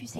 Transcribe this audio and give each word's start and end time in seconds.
Campus. 0.00 0.14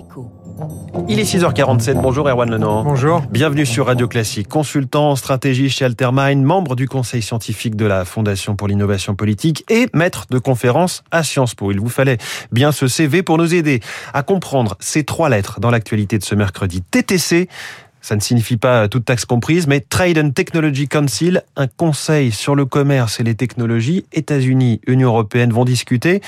Il 1.08 1.19
est 1.19 1.25
6h47. 1.25 2.00
Bonjour 2.00 2.29
Erwan 2.29 2.50
Lenant. 2.50 2.84
Bonjour. 2.84 3.23
Bienvenue 3.30 3.65
sur 3.65 3.87
Radio 3.87 4.09
Classique. 4.09 4.49
Consultant 4.49 5.11
en 5.11 5.17
stratégie 5.17 5.71
chez 5.71 5.85
Altermind, 5.85 6.43
membre 6.43 6.77
du 6.77 6.88
conseil 6.88 7.22
scientifique 7.22 7.76
de 7.76 7.87
la 7.87 8.04
Fondation 8.04 8.56
pour 8.56 8.69
l'innovation 8.69 9.14
politique 9.14 9.64
et 9.71 9.88
maître 9.95 10.27
de 10.30 10.38
conférence 10.38 11.03
à 11.11 11.22
Sciences 11.22 11.54
Po. 11.54 11.71
Il 11.72 11.80
vous 11.80 11.88
fallait 11.88 12.19
bien 12.53 12.72
ce 12.72 12.88
CV 12.88 13.22
pour 13.22 13.38
nous 13.38 13.54
aider 13.54 13.80
à 14.12 14.22
comprendre 14.22 14.77
ces 14.80 15.04
trois 15.04 15.29
lettres 15.29 15.61
dans 15.61 15.70
l'actualité 15.70 16.18
de 16.18 16.24
ce 16.24 16.34
mercredi. 16.34 16.82
TTC, 16.82 17.48
ça 18.02 18.16
ne 18.16 18.20
signifie 18.20 18.56
pas 18.56 18.88
toute 18.88 19.04
taxe 19.04 19.24
comprise, 19.24 19.66
mais 19.66 19.80
Trade 19.80 20.18
and 20.18 20.30
Technology 20.30 20.88
Council, 20.88 21.42
un 21.56 21.66
conseil 21.66 22.32
sur 22.32 22.54
le 22.54 22.64
commerce 22.64 23.20
et 23.20 23.24
les 23.24 23.34
technologies. 23.34 24.06
États-Unis, 24.12 24.80
Union 24.86 25.08
européenne 25.08 25.52
vont 25.52 25.64
discuter. 25.64 26.22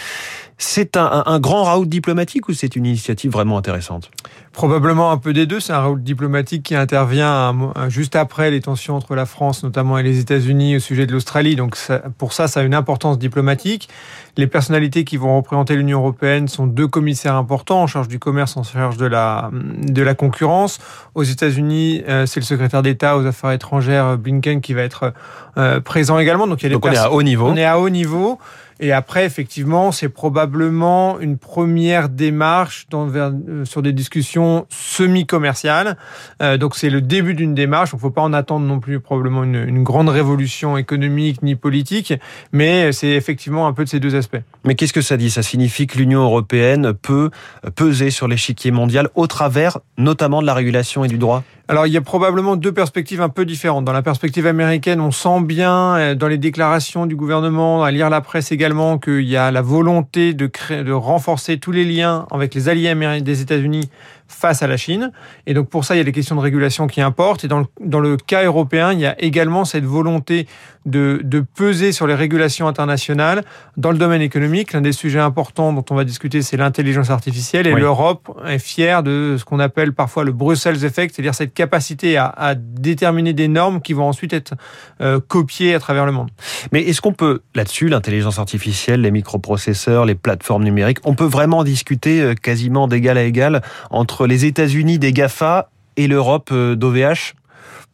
C'est 0.65 0.97
un, 0.97 1.25
un, 1.27 1.41
grand 1.41 1.65
raout 1.65 1.87
diplomatique 1.87 2.49
ou 2.49 2.53
c'est 2.53 2.77
une 2.77 2.87
initiative 2.87 3.33
vraiment 3.33 3.59
intéressante? 3.59 4.13
Probablement 4.53 5.11
un 5.11 5.17
peu 5.17 5.33
des 5.33 5.45
deux. 5.45 5.59
C'est 5.59 5.73
un 5.73 5.81
raout 5.81 5.99
diplomatique 5.99 6.63
qui 6.63 6.77
intervient 6.77 7.73
juste 7.89 8.15
après 8.15 8.53
les 8.53 8.61
tensions 8.61 8.95
entre 8.95 9.17
la 9.17 9.27
France 9.27 9.65
notamment 9.65 9.99
et 9.99 10.05
les 10.05 10.21
États-Unis 10.21 10.77
au 10.77 10.79
sujet 10.79 11.05
de 11.05 11.13
l'Australie. 11.13 11.57
Donc 11.57 11.75
ça, 11.75 11.99
pour 12.17 12.33
ça, 12.33 12.47
ça 12.47 12.61
a 12.61 12.63
une 12.63 12.77
importance 12.77 13.19
diplomatique. 13.19 13.89
Les 14.37 14.47
personnalités 14.47 15.03
qui 15.03 15.17
vont 15.17 15.37
représenter 15.37 15.75
l'Union 15.75 15.99
européenne 15.99 16.47
sont 16.47 16.69
deux 16.69 16.87
commissaires 16.87 17.35
importants 17.35 17.83
en 17.83 17.89
charge 17.89 18.07
du 18.07 18.21
commerce, 18.21 18.57
en 18.57 18.63
charge 18.63 18.97
de 18.97 19.07
la, 19.07 19.51
de 19.53 20.03
la 20.03 20.15
concurrence. 20.15 20.79
Aux 21.17 21.25
États-Unis, 21.25 22.05
euh, 22.09 22.25
c'est 22.25 22.39
le 22.39 22.47
secrétaire 22.47 22.83
d'État 22.83 23.19
aux 23.19 23.27
affaires 23.27 23.51
étrangères 23.51 24.17
Blinken 24.17 24.61
qui 24.61 24.75
va 24.75 24.83
être 24.83 25.13
euh, 25.59 25.81
présent 25.81 26.21
également. 26.21 26.47
Donc, 26.47 26.63
il 26.63 26.65
y 26.65 26.67
a 26.67 26.69
des 26.69 26.75
Donc 26.75 26.87
on 26.87 26.93
est 26.93 26.97
à 26.97 27.11
haut 27.11 27.23
niveau. 27.25 27.49
On 27.49 27.57
est 27.57 27.65
à 27.65 27.81
haut 27.81 27.91
niveau. 27.91 28.39
Et 28.81 28.93
après, 28.93 29.25
effectivement, 29.25 29.93
c'est 29.93 30.09
probablement 30.09 31.21
une 31.21 31.39
première 31.39 32.09
démarche 32.09 32.87
dans, 32.91 33.07
vers, 33.07 33.33
euh, 33.49 33.65
sur 33.65 33.83
des 33.83 33.93
discussions 33.93 34.67
semi-commerciales. 34.69 35.97
Euh, 36.43 36.57
donc 36.57 36.77
c'est 36.77 36.91
le 36.91 37.01
début 37.01 37.35
d'une 37.35 37.55
démarche. 37.55 37.91
Il 37.93 37.97
ne 37.97 38.01
faut 38.01 38.11
pas 38.11 38.23
en 38.23 38.33
attendre 38.33 38.67
non 38.67 38.81
plus 38.81 39.01
probablement 39.01 39.45
une, 39.45 39.57
une 39.57 39.83
grande 39.83 40.09
révolution 40.09 40.77
économique 40.77 41.43
ni 41.43 41.55
politique, 41.55 42.15
mais 42.53 42.93
c'est 42.93 43.11
effectivement 43.11 43.67
un 43.67 43.73
peu 43.73 43.85
de 43.85 43.89
ces 43.89 44.01
deux 44.01 44.15
aspects. 44.15 44.43
Mais 44.65 44.75
qu'est-ce 44.75 44.93
que 44.93 45.01
ça 45.01 45.17
dit? 45.17 45.31
Ça 45.31 45.43
signifie 45.43 45.87
que 45.87 45.99
l'Union 45.99 46.23
européenne 46.23 46.93
peut 46.93 47.31
peser 47.75 48.11
sur 48.11 48.29
l'échiquier 48.29 48.71
mondial 48.71 49.09
au 49.15 49.27
travers 49.27 49.79
notamment 49.99 50.41
de 50.43 50.47
la 50.47 50.55
régulation 50.55 51.05
et 51.05 51.09
du 51.09 51.19
droit? 51.19 51.45
Alors 51.73 51.87
il 51.87 51.93
y 51.95 51.97
a 51.97 52.03
probablement 52.03 52.57
deux 52.57 52.73
perspectives 52.73 53.23
un 53.23 53.31
peu 53.31 53.47
différentes. 53.47 53.87
Dans 53.87 53.95
la 53.95 54.03
perspective 54.03 54.47
américaine, 54.47 55.01
on 55.01 55.11
sent 55.11 55.41
bien 55.41 55.97
euh, 55.97 56.15
dans 56.15 56.29
les 56.29 56.37
déclarations 56.37 57.07
du 57.07 57.17
gouvernement, 57.17 57.83
à 57.83 57.91
lire 57.91 58.11
la 58.11 58.21
presse 58.21 58.53
également, 58.53 58.99
qu'il 58.99 59.23
y 59.23 59.39
a 59.39 59.51
la 59.51 59.63
volonté 59.63 60.35
de, 60.35 60.47
créer, 60.47 60.85
de 60.85 60.93
renforcer 60.93 61.57
tous 61.57 61.73
les 61.73 61.87
liens 61.87 62.27
avec 62.31 62.55
les 62.55 62.69
alliés 62.69 63.23
des 63.23 63.41
États-Unis 63.41 63.89
face 64.33 64.63
à 64.63 64.67
la 64.67 64.77
Chine. 64.77 65.13
Et 65.47 65.55
donc 65.55 65.69
pour 65.69 65.85
ça, 65.85 65.95
il 65.95 65.99
y 65.99 66.01
a 66.01 66.05
des 66.05 66.13
questions 66.13 66.37
de 66.37 66.41
régulation 66.41 66.87
qui 66.87 67.01
importent. 67.01 67.45
Et 67.45 67.49
dans 67.49 67.61
le, 67.61 67.67
dans 67.81 68.01
le 68.01 68.17
cas 68.17 68.45
européen, 68.45 68.93
il 68.93 69.01
y 69.01 69.07
a 69.07 69.21
également 69.23 69.65
cette 69.65 69.85
volonté 69.85 70.47
de, 70.87 71.21
de 71.23 71.41
peser 71.41 71.93
sur 71.93 72.07
les 72.07 72.15
régulations 72.15 72.67
internationales 72.67 73.45
dans 73.77 73.93
le 73.93 73.99
domaine 73.99 74.23
économique. 74.23 74.73
L'un 74.73 74.81
des 74.81 74.93
sujets 74.93 75.21
importants 75.21 75.73
dont 75.73 75.85
on 75.91 75.95
va 75.95 76.05
discuter, 76.05 76.43
c'est 76.43 76.57
l'intelligence 76.57 77.11
artificielle. 77.11 77.67
Et 77.67 77.75
oui. 77.75 77.81
l'Europe 77.81 78.37
est 78.47 78.59
fière 78.59 79.03
de 79.03 79.37
ce 79.39 79.45
qu'on 79.45 79.61
appelle 79.61 79.93
parfois 79.93 80.25
le 80.25 80.33
Brussels 80.33 80.85
Effect, 80.85 81.15
c'est-à-dire 81.15 81.35
cette 81.35 81.55
capacité 81.55 82.17
à, 82.17 82.27
à, 82.27 82.55
déterminer 82.55 83.33
des 83.33 83.49
normes 83.49 83.81
qui 83.81 83.93
vont 83.93 84.09
ensuite 84.09 84.33
être 84.33 84.55
euh, 85.01 85.21
copiées 85.21 85.75
à 85.75 85.79
travers 85.79 86.07
le 86.07 86.13
monde. 86.13 86.31
Mais 86.73 86.83
est-ce 86.83 87.01
qu'on 87.01 87.13
peut, 87.13 87.43
là-dessus, 87.55 87.89
l'intelligence 87.89 88.39
artificielle, 88.39 89.03
les 89.03 89.11
microprocesseurs, 89.11 90.05
les 90.05 90.15
plateformes 90.15 90.65
numériques, 90.65 90.99
on 91.05 91.15
peut 91.15 91.25
vraiment 91.25 91.65
discuter 91.65 92.21
euh, 92.21 92.35
quasiment 92.35 92.89
d'égal 92.89 93.19
à 93.19 93.23
égal 93.23 93.63
entre 93.91 94.22
les 94.27 94.45
États-Unis 94.45 94.99
des 94.99 95.13
GAFA 95.13 95.71
et 95.97 96.07
l'Europe 96.07 96.51
euh, 96.53 96.75
d'OVH 96.75 97.35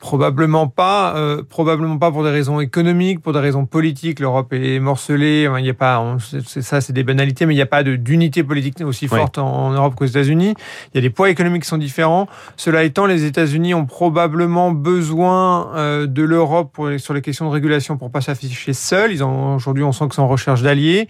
Probablement 0.00 0.68
pas, 0.68 1.16
euh, 1.16 1.42
probablement 1.42 1.98
pas 1.98 2.12
pour 2.12 2.22
des 2.22 2.30
raisons 2.30 2.60
économiques, 2.60 3.20
pour 3.20 3.32
des 3.32 3.40
raisons 3.40 3.66
politiques. 3.66 4.20
L'Europe 4.20 4.52
est 4.52 4.78
morcelée. 4.78 5.48
Il 5.58 5.62
n'y 5.62 5.70
a 5.70 5.74
pas, 5.74 6.16
ça, 6.44 6.80
c'est 6.80 6.92
des 6.92 7.02
banalités, 7.02 7.46
mais 7.46 7.54
il 7.54 7.56
n'y 7.56 7.62
a 7.62 7.66
pas 7.66 7.82
d'unité 7.82 8.44
politique 8.44 8.80
aussi 8.82 9.08
forte 9.08 9.38
oui. 9.38 9.42
en, 9.42 9.46
en, 9.46 9.70
Europe 9.72 9.96
qu'aux 9.96 10.04
États-Unis. 10.04 10.54
Il 10.92 10.96
y 10.96 10.98
a 10.98 11.00
des 11.00 11.10
poids 11.10 11.30
économiques 11.30 11.62
qui 11.62 11.68
sont 11.68 11.78
différents. 11.78 12.28
Cela 12.56 12.84
étant, 12.84 13.06
les 13.06 13.24
États-Unis 13.24 13.74
ont 13.74 13.86
probablement 13.86 14.70
besoin 14.70 15.74
euh, 15.74 16.06
de 16.06 16.22
l'Europe 16.22 16.80
sur 16.98 17.12
les 17.12 17.20
questions 17.20 17.46
de 17.46 17.50
régulation 17.50 17.96
pour 17.96 18.12
pas 18.12 18.20
s'afficher 18.20 18.74
seuls. 18.74 19.10
Ils 19.10 19.24
ont 19.24 19.56
aujourd'hui, 19.56 19.82
on 19.82 19.90
sent 19.90 20.06
que 20.08 20.14
c'est 20.14 20.20
en 20.20 20.28
recherche 20.28 20.62
d'alliés. 20.62 21.08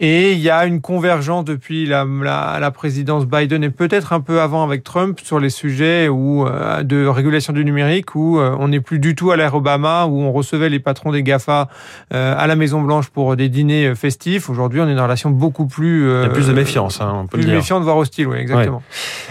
Et 0.00 0.32
il 0.32 0.40
y 0.40 0.48
a 0.48 0.64
une 0.64 0.80
convergence 0.80 1.44
depuis 1.44 1.84
la, 1.84 2.06
la, 2.06 2.58
la 2.58 2.70
présidence 2.70 3.26
Biden 3.26 3.62
et 3.62 3.70
peut-être 3.70 4.14
un 4.14 4.20
peu 4.20 4.40
avant 4.40 4.64
avec 4.64 4.84
Trump 4.84 5.20
sur 5.22 5.38
les 5.38 5.50
sujets 5.50 6.08
où, 6.08 6.46
euh, 6.46 6.82
de 6.82 7.04
régulation 7.06 7.52
du 7.52 7.62
numérique. 7.62 8.14
Où 8.14 8.21
où 8.22 8.38
euh, 8.38 8.56
on 8.58 8.68
n'est 8.68 8.80
plus 8.80 8.98
du 8.98 9.14
tout 9.14 9.30
à 9.30 9.36
l'ère 9.36 9.54
Obama, 9.54 10.06
où 10.06 10.20
on 10.20 10.32
recevait 10.32 10.68
les 10.68 10.80
patrons 10.80 11.12
des 11.12 11.22
GAFA 11.22 11.68
euh, 12.12 12.34
à 12.36 12.46
la 12.46 12.56
Maison 12.56 12.80
Blanche 12.80 13.08
pour 13.08 13.36
des 13.36 13.48
dîners 13.48 13.88
euh, 13.88 13.94
festifs. 13.94 14.48
Aujourd'hui, 14.48 14.80
on 14.80 14.84
est 14.84 14.94
dans 14.94 14.98
une 14.98 15.00
relation 15.00 15.30
beaucoup 15.30 15.66
plus... 15.66 16.08
Il 16.08 16.22
y 16.22 16.26
a 16.26 16.28
plus 16.28 16.48
de 16.48 16.52
méfiance, 16.52 17.00
hein, 17.00 17.12
on 17.14 17.22
peut 17.26 17.38
plus 17.38 17.40
le 17.40 17.46
dire. 17.46 17.56
méfiante, 17.56 17.82
voire 17.82 17.96
hostile, 17.96 18.28
oui, 18.28 18.38
exactement. 18.38 18.82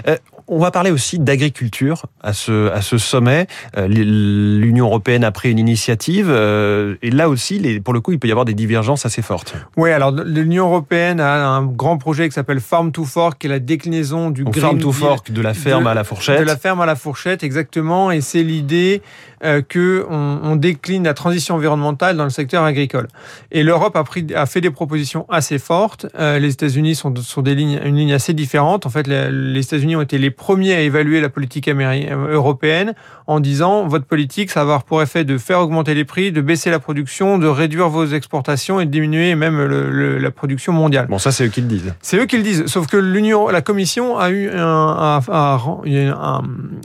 Ouais. 0.05 0.19
Euh, 0.51 0.55
on 0.55 0.59
va 0.59 0.71
parler 0.71 0.91
aussi 0.91 1.17
d'agriculture 1.17 2.05
à 2.21 2.33
ce, 2.33 2.69
à 2.71 2.81
ce 2.81 2.97
sommet. 2.97 3.47
L'Union 3.77 4.85
européenne 4.85 5.23
a 5.23 5.31
pris 5.31 5.51
une 5.51 5.59
initiative 5.59 6.29
et 6.29 7.09
là 7.09 7.29
aussi, 7.29 7.79
pour 7.83 7.93
le 7.93 8.01
coup, 8.01 8.11
il 8.11 8.19
peut 8.19 8.27
y 8.27 8.31
avoir 8.31 8.45
des 8.45 8.53
divergences 8.53 9.05
assez 9.05 9.21
fortes. 9.21 9.55
Oui, 9.77 9.91
alors 9.91 10.11
l'Union 10.11 10.67
européenne 10.67 11.19
a 11.19 11.47
un 11.47 11.65
grand 11.65 11.97
projet 11.97 12.27
qui 12.27 12.33
s'appelle 12.33 12.59
Farm 12.59 12.91
to 12.91 13.05
Fork, 13.05 13.39
qui 13.39 13.47
est 13.47 13.49
la 13.49 13.59
déclinaison 13.59 14.29
du 14.29 14.43
Donc, 14.43 14.53
Green 14.53 14.65
Farm 14.65 14.79
to 14.79 14.91
Fork, 14.91 15.31
de 15.31 15.41
la 15.41 15.53
ferme 15.53 15.85
de, 15.85 15.89
à 15.89 15.93
la 15.93 16.03
fourchette. 16.03 16.39
De 16.39 16.45
la 16.45 16.57
ferme 16.57 16.81
à 16.81 16.85
la 16.85 16.95
fourchette, 16.95 17.43
exactement. 17.43 18.11
Et 18.11 18.21
c'est 18.21 18.43
l'idée 18.43 19.01
euh, 19.43 19.61
que 19.61 20.05
on, 20.09 20.39
on, 20.43 20.55
décline 20.55 21.03
la 21.03 21.15
transition 21.15 21.55
environnementale 21.55 22.15
dans 22.15 22.25
le 22.25 22.29
secteur 22.29 22.63
agricole. 22.63 23.07
Et 23.51 23.63
l'Europe 23.63 23.95
a, 23.95 24.03
pris, 24.03 24.27
a 24.35 24.45
fait 24.45 24.61
des 24.61 24.69
propositions 24.69 25.25
assez 25.29 25.57
fortes. 25.57 26.05
Euh, 26.19 26.37
les 26.37 26.53
États-Unis 26.53 26.93
sont 26.93 27.15
sur 27.15 27.41
des 27.41 27.55
lignes, 27.55 27.79
une 27.83 27.95
ligne 27.95 28.13
assez 28.13 28.33
différente. 28.33 28.85
En 28.85 28.89
fait, 28.89 29.07
les, 29.07 29.31
les 29.31 29.61
États-Unis 29.61 29.95
ont 29.95 30.01
été 30.01 30.19
les 30.19 30.29
premiers 30.41 30.73
à 30.73 30.81
évaluer 30.81 31.21
la 31.21 31.29
politique 31.29 31.69
européenne 31.69 32.95
en 33.27 33.39
disant 33.39 33.87
votre 33.87 34.05
politique, 34.05 34.49
ça 34.49 34.61
va 34.61 34.63
avoir 34.63 34.83
pour 34.83 34.99
effet 35.03 35.23
de 35.23 35.37
faire 35.37 35.59
augmenter 35.59 35.93
les 35.93 36.03
prix, 36.03 36.31
de 36.31 36.41
baisser 36.41 36.71
la 36.71 36.79
production, 36.79 37.37
de 37.37 37.45
réduire 37.45 37.89
vos 37.89 38.07
exportations 38.07 38.81
et 38.81 38.87
de 38.87 38.91
diminuer 38.91 39.35
même 39.35 39.59
le, 39.63 39.91
le, 39.91 40.17
la 40.17 40.31
production 40.31 40.73
mondiale. 40.73 41.05
Bon, 41.07 41.19
ça, 41.19 41.31
c'est 41.31 41.45
eux 41.45 41.49
qui 41.49 41.61
le 41.61 41.67
disent. 41.67 41.93
C'est 42.01 42.17
eux 42.17 42.25
qui 42.25 42.37
le 42.37 42.43
disent. 42.43 42.65
Sauf 42.65 42.87
que 42.87 42.97
l'Union, 42.97 43.49
la 43.49 43.61
Commission 43.61 44.17
a 44.17 44.31
eu 44.31 44.49
un, 44.49 45.19
un, 45.19 45.19
un, 45.29 46.41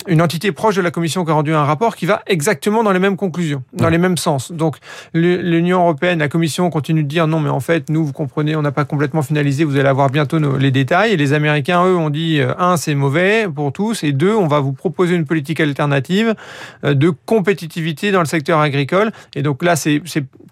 une 0.07 0.21
entité 0.21 0.53
proche 0.53 0.77
de 0.77 0.83
la 0.83 0.91
Commission 0.91 1.25
qui 1.25 1.31
a 1.31 1.35
rendu 1.35 1.55
un 1.55 1.65
rapport 1.65 1.97
qui 1.97 2.05
va 2.05 2.21
exactement 2.27 2.85
dans 2.85 2.93
les 2.93 2.99
mêmes 2.99 3.17
conclusions, 3.17 3.63
dans 3.73 3.89
les 3.89 3.99
mêmes 3.99 4.19
sens. 4.19 4.53
Donc, 4.53 4.77
l'Union 5.15 5.79
européenne, 5.81 6.19
la 6.19 6.29
Commission 6.29 6.69
continue 6.69 7.05
de 7.05 7.09
dire 7.09 7.27
non, 7.27 7.41
mais 7.41 7.49
en 7.49 7.61
fait, 7.61 7.89
nous, 7.89 8.05
vous 8.05 8.13
comprenez, 8.13 8.55
on 8.55 8.63
n'a 8.63 8.73
pas 8.73 8.85
complètement 8.85 9.23
finalisé, 9.23 9.65
vous 9.65 9.79
allez 9.79 9.89
avoir 9.89 10.11
bientôt 10.11 10.39
nos, 10.39 10.59
les 10.59 10.71
détails. 10.71 11.13
Et 11.13 11.17
les 11.17 11.33
Américains, 11.33 11.83
eux, 11.87 11.97
ont 11.97 12.11
dit 12.11 12.41
un, 12.59 12.77
c'est 12.77 12.95
mauvais 12.95 13.46
pour 13.49 13.73
tous, 13.73 14.05
et 14.05 14.13
deux, 14.13 14.35
on 14.35 14.47
va 14.47 14.61
vous 14.61 14.73
proposer 14.73 15.15
une 15.15 15.25
politique 15.25 15.61
alternative 15.61 16.35
de 16.83 17.11
compétitivité 17.11 18.13
dans 18.13 18.21
le 18.21 18.27
secteur 18.27 18.61
agricole. 18.61 19.13
Et 19.35 19.43
donc 19.43 19.63
là, 19.63 19.77
c'est 19.77 20.03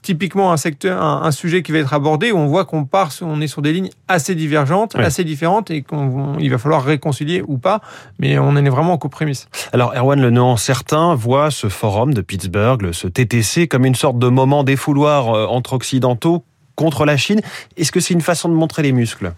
typiquement 0.03 0.53
un 0.53 0.57
secteur, 0.57 1.03
un, 1.03 1.23
un, 1.23 1.31
sujet 1.31 1.63
qui 1.63 1.73
va 1.73 1.79
être 1.79 1.95
abordé 1.95 2.31
où 2.31 2.37
on 2.37 2.47
voit 2.47 2.65
qu'on 2.65 2.85
part, 2.85 3.11
on 3.23 3.41
est 3.41 3.47
sur 3.47 3.63
des 3.63 3.73
lignes 3.73 3.91
assez 4.07 4.35
divergentes, 4.35 4.95
assez 4.97 5.25
différentes, 5.25 5.71
et 5.71 5.83
qu'il 5.83 6.51
va 6.51 6.59
falloir 6.59 6.85
réconcilier 6.85 7.43
ou 7.47 7.59
pas. 7.59 7.81
Mais 8.19 8.39
on 8.39 8.49
en 8.49 8.65
est 8.65 8.69
vraiment 8.69 8.99
qu'aux 8.99 9.09
prémices. 9.09 9.49
Alors, 9.73 9.95
Erwan 9.95 10.21
Lenon, 10.21 10.57
certains 10.57 11.15
voient 11.15 11.51
ce 11.51 11.69
forum 11.69 12.15
de 12.15 12.21
Pittsburgh, 12.21 12.93
ce 12.93 13.09
TTC, 13.09 13.67
comme 13.67 13.85
une 13.85 13.95
sorte 13.95 14.19
de 14.19 14.29
moment 14.29 14.65
défouloir 14.65 15.51
entre 15.51 15.73
occidentaux 15.73 16.45
contre 16.77 17.05
la 17.05 17.17
Chine. 17.17 17.41
Est-ce 17.77 17.93
que 17.93 18.01
c'est 18.01 18.15
une 18.15 18.21
façon 18.21 18.49
de 18.49 18.55
montrer 18.55 18.83
les 18.83 18.93
muscles? 18.93 19.33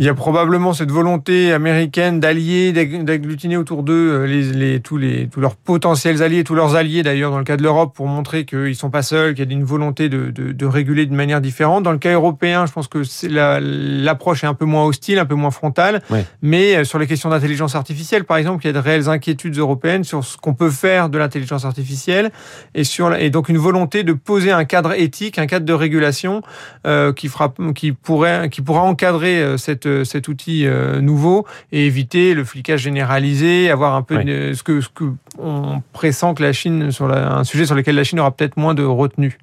Il 0.00 0.06
y 0.06 0.08
a 0.08 0.14
probablement 0.14 0.72
cette 0.72 0.90
volonté 0.90 1.52
américaine 1.52 2.20
d'allier, 2.20 2.72
d'agglutiner 2.72 3.58
autour 3.58 3.82
d'eux 3.82 4.24
les, 4.24 4.44
les, 4.44 4.80
tous, 4.80 4.96
les, 4.96 5.28
tous 5.28 5.40
leurs 5.40 5.56
potentiels 5.56 6.22
alliés, 6.22 6.42
tous 6.42 6.54
leurs 6.54 6.74
alliés 6.74 7.02
d'ailleurs 7.02 7.30
dans 7.30 7.38
le 7.38 7.44
cas 7.44 7.58
de 7.58 7.62
l'Europe 7.62 7.94
pour 7.94 8.06
montrer 8.06 8.46
qu'ils 8.46 8.60
ne 8.60 8.72
sont 8.72 8.88
pas 8.88 9.02
seuls, 9.02 9.34
qu'il 9.34 9.44
y 9.44 9.48
a 9.48 9.52
une 9.52 9.62
volonté 9.62 10.08
de, 10.08 10.30
de, 10.30 10.52
de, 10.52 10.66
réguler 10.66 11.04
de 11.04 11.14
manière 11.14 11.42
différente. 11.42 11.82
Dans 11.82 11.92
le 11.92 11.98
cas 11.98 12.14
européen, 12.14 12.64
je 12.64 12.72
pense 12.72 12.88
que 12.88 13.02
l'approche 13.28 14.40
la, 14.40 14.48
est 14.48 14.50
un 14.50 14.54
peu 14.54 14.64
moins 14.64 14.86
hostile, 14.86 15.18
un 15.18 15.26
peu 15.26 15.34
moins 15.34 15.50
frontale, 15.50 16.00
oui. 16.08 16.20
mais 16.40 16.82
sur 16.86 16.98
les 16.98 17.06
questions 17.06 17.28
d'intelligence 17.28 17.74
artificielle, 17.74 18.24
par 18.24 18.38
exemple, 18.38 18.64
il 18.64 18.68
y 18.68 18.70
a 18.70 18.72
de 18.72 18.78
réelles 18.78 19.10
inquiétudes 19.10 19.58
européennes 19.58 20.04
sur 20.04 20.24
ce 20.24 20.38
qu'on 20.38 20.54
peut 20.54 20.70
faire 20.70 21.10
de 21.10 21.18
l'intelligence 21.18 21.66
artificielle 21.66 22.30
et, 22.74 22.84
sur, 22.84 23.14
et 23.14 23.28
donc 23.28 23.50
une 23.50 23.58
volonté 23.58 24.02
de 24.02 24.14
poser 24.14 24.50
un 24.50 24.64
cadre 24.64 24.98
éthique, 24.98 25.38
un 25.38 25.46
cadre 25.46 25.66
de 25.66 25.74
régulation 25.74 26.40
euh, 26.86 27.12
qui, 27.12 27.28
fera, 27.28 27.52
qui, 27.74 27.92
pourrait, 27.92 28.48
qui 28.48 28.62
pourra 28.62 28.80
encadrer 28.80 29.58
cette 29.58 29.89
cet 30.04 30.28
outil 30.28 30.66
euh, 30.66 31.00
nouveau 31.00 31.46
et 31.72 31.86
éviter 31.86 32.34
le 32.34 32.44
flicage 32.44 32.80
généralisé, 32.82 33.70
avoir 33.70 33.94
un 33.94 34.02
peu 34.02 34.16
oui. 34.16 34.24
de, 34.24 34.52
ce 34.52 34.62
que 34.62 34.80
ce 34.80 34.88
que 34.88 35.04
on 35.38 35.82
pressent 35.92 36.34
que 36.34 36.42
la 36.42 36.52
Chine 36.52 36.90
sur 36.90 37.08
la, 37.08 37.36
un 37.36 37.44
sujet 37.44 37.66
sur 37.66 37.74
lequel 37.74 37.94
la 37.94 38.04
Chine 38.04 38.20
aura 38.20 38.30
peut-être 38.30 38.56
moins 38.56 38.74
de 38.74 38.82
retenue. 38.82 39.38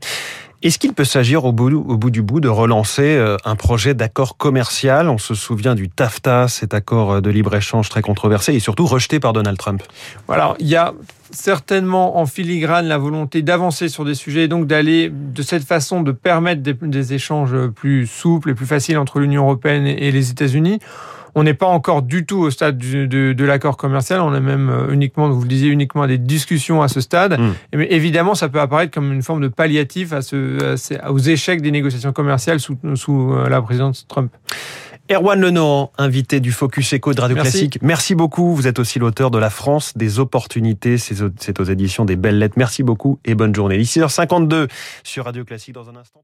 Est-ce 0.63 0.79
qu'il 0.79 0.93
peut 0.93 1.05
s'agir 1.05 1.45
au 1.45 1.51
bout, 1.51 2.09
du 2.09 2.23
bout 2.23 2.39
de 2.39 2.47
relancer 2.47 3.15
euh, 3.15 3.37
un 3.45 3.55
projet 3.55 3.93
d'accord 3.93 4.37
commercial? 4.37 5.07
On 5.07 5.19
se 5.19 5.35
souvient 5.35 5.75
du 5.75 5.87
TAFTA, 5.87 6.47
cet 6.47 6.73
accord 6.73 7.21
de 7.21 7.29
libre-échange 7.29 7.89
très 7.89 8.01
controversé 8.01 8.53
et 8.53 8.59
surtout 8.59 8.87
rejeté 8.87 9.19
par 9.19 9.33
Donald 9.33 9.57
Trump. 9.57 9.83
Alors, 10.27 10.55
il 10.59 10.67
y 10.67 10.75
a 10.75 10.93
certainement 11.31 12.17
en 12.17 12.25
filigrane 12.25 12.87
la 12.87 12.97
volonté 12.97 13.43
d'avancer 13.43 13.87
sur 13.87 14.03
des 14.03 14.15
sujets 14.15 14.45
et 14.45 14.47
donc 14.47 14.65
d'aller 14.65 15.11
de 15.13 15.41
cette 15.43 15.63
façon 15.63 16.01
de 16.01 16.11
permettre 16.11 16.63
des, 16.63 17.13
échanges 17.13 17.67
plus 17.67 18.07
souples 18.07 18.49
et 18.49 18.53
plus 18.55 18.65
faciles 18.65 18.97
entre 18.97 19.19
l'Union 19.19 19.43
européenne 19.43 19.85
et 19.85 20.11
les 20.11 20.31
États-Unis. 20.31 20.79
On 21.37 21.43
n'est 21.43 21.53
pas 21.53 21.67
encore 21.67 22.01
du 22.01 22.25
tout 22.25 22.39
au 22.39 22.49
stade 22.49 22.79
de, 22.79 23.43
l'accord 23.43 23.77
commercial. 23.77 24.21
On 24.21 24.33
est 24.33 24.39
même 24.39 24.71
euh, 24.71 24.91
uniquement, 24.91 25.29
vous 25.29 25.43
le 25.43 25.47
disiez, 25.47 25.69
uniquement 25.69 26.01
à 26.01 26.07
des 26.07 26.17
discussions 26.17 26.81
à 26.81 26.87
ce 26.87 26.99
stade. 26.99 27.39
Hmm. 27.39 27.53
Mais 27.75 27.87
évidemment, 27.91 28.33
ça 28.33 28.49
peut 28.49 28.59
apparaître 28.59 28.91
comme 28.91 29.13
une 29.13 29.21
forme 29.21 29.41
de 29.41 29.47
palliatif 29.47 30.13
à 30.13 30.23
ce, 30.23 30.75
aux 31.07 31.19
échecs 31.19 31.61
des 31.61 31.69
négociations 31.69 32.11
commerciales 32.11 32.59
sous, 32.59 32.75
sous 32.95 33.33
euh, 33.33 33.49
la 33.49 33.61
présidence 33.61 34.07
Trump. 34.07 34.31
Erwan 35.11 35.39
Lenohan, 35.39 35.91
invité 35.99 36.39
du 36.39 36.51
Focus 36.51 36.91
Echo 36.93 37.13
de 37.13 37.21
Radio 37.21 37.37
Classique. 37.37 37.77
Merci 37.83 38.15
beaucoup. 38.15 38.55
Vous 38.55 38.65
êtes 38.65 38.79
aussi 38.79 38.97
l'auteur 38.97 39.29
de 39.29 39.37
La 39.37 39.51
France 39.51 39.93
des 39.95 40.17
opportunités. 40.19 40.97
C'est 40.97 41.59
aux 41.59 41.63
éditions 41.63 42.03
des 42.03 42.15
Belles 42.15 42.39
Lettres. 42.39 42.55
Merci 42.57 42.81
beaucoup 42.81 43.19
et 43.25 43.35
bonne 43.35 43.53
journée. 43.53 43.77
Ici, 43.77 43.99
h 43.99 44.09
52 44.09 44.67
sur 45.03 45.25
Radio 45.25 45.45
Classique 45.45 45.75
dans 45.75 45.87
un 45.87 45.97
instant. 45.97 46.23